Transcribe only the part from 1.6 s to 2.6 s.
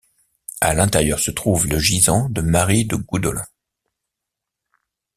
le gisant de